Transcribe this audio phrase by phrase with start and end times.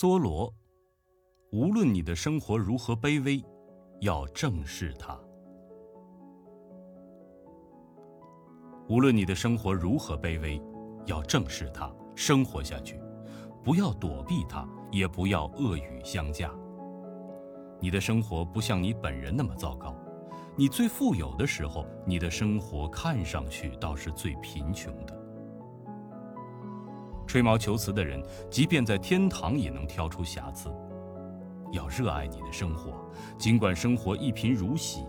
[0.00, 0.54] 梭罗，
[1.50, 3.44] 无论你的生活如何卑微，
[4.00, 5.18] 要正视它。
[8.88, 10.62] 无论你的生活如何卑微，
[11.06, 13.02] 要正视它，生活下去，
[13.64, 16.48] 不要躲避它，也不要恶语相加。
[17.80, 19.96] 你的生活不像你本人那么糟糕，
[20.54, 25.17] 你最富有的时候，你的生活看上去倒是最贫穷的。
[27.28, 28.20] 吹毛求疵的人，
[28.50, 30.70] 即便在天堂也能挑出瑕疵。
[31.70, 32.94] 要热爱你的生活，
[33.36, 35.04] 尽管生活一贫如洗，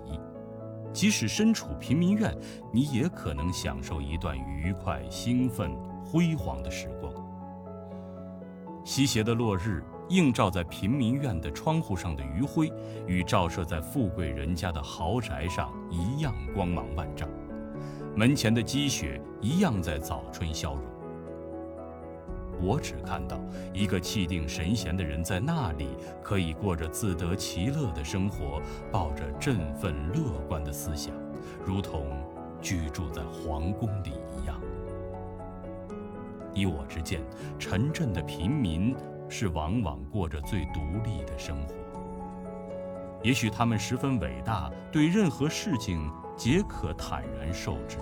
[0.92, 2.38] 即使身处贫民院，
[2.74, 5.72] 你也可能享受一段愉快、兴奋、
[6.04, 7.14] 辉煌的时光。
[8.84, 12.70] 西斜的落日映照在贫民院的窗户上的余晖，
[13.08, 17.30] 与照射在富贵人家的豪宅上一样光芒万丈，
[18.14, 20.84] 门前的积雪一样在早春消融。
[22.62, 23.40] 我只看到
[23.74, 25.88] 一个气定神闲的人在那里，
[26.22, 31.14] 可以过着自得其乐的生活，抱着振奋乐观的思想，
[31.66, 32.06] 如同
[32.62, 34.60] 居住在皇宫里一样。
[36.54, 37.22] 依我之见，
[37.58, 38.96] 城镇的平民
[39.30, 41.76] 是往往过着最独立的生活。
[43.24, 47.98] 也许他们十分伟大，对任何事情皆可坦然受之。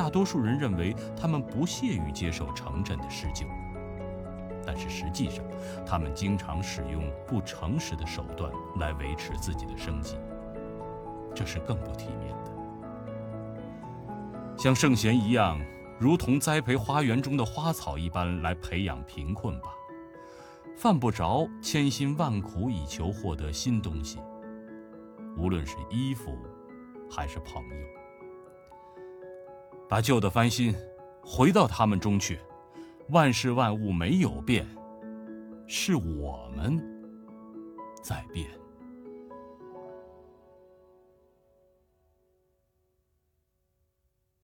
[0.00, 3.44] 大多数人认为他们不屑于接受城镇的施救，
[4.66, 5.44] 但是实际上，
[5.84, 10.16] 他们经常使用不诚实的手段来维持自己的生计，
[11.34, 12.50] 这是更不体面的。
[14.56, 15.60] 像圣贤一样，
[15.98, 19.68] 如同栽培花园中的花草一般来培养贫困吧，
[20.78, 24.18] 犯不着千辛万苦以求获得新东西，
[25.36, 26.38] 无论是衣服，
[27.10, 27.99] 还是朋友。
[29.90, 30.72] 把旧的翻新，
[31.20, 32.38] 回到他们中去。
[33.08, 34.64] 万事万物没有变，
[35.66, 36.80] 是我们
[38.00, 38.46] 在变。